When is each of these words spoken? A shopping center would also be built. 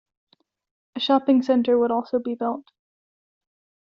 A 0.95 0.99
shopping 0.99 1.43
center 1.43 1.77
would 1.77 1.91
also 1.91 2.17
be 2.17 2.33
built. 2.33 2.65